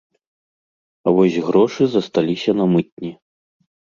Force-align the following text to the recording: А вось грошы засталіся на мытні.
А 1.07 1.13
вось 1.17 1.37
грошы 1.49 1.83
засталіся 1.91 2.51
на 2.61 2.65
мытні. 2.75 3.11